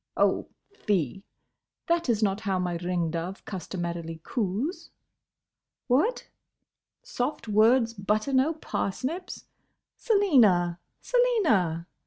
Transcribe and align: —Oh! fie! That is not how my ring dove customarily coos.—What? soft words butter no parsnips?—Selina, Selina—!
—Oh! 0.17 0.47
fie! 0.73 1.21
That 1.85 2.09
is 2.09 2.23
not 2.23 2.39
how 2.39 2.57
my 2.57 2.77
ring 2.77 3.11
dove 3.11 3.45
customarily 3.45 4.19
coos.—What? 4.23 6.27
soft 7.03 7.47
words 7.47 7.93
butter 7.93 8.33
no 8.33 8.53
parsnips?—Selina, 8.55 10.79
Selina—! 11.01 11.85